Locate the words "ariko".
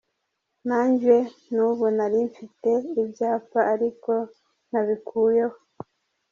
3.73-4.11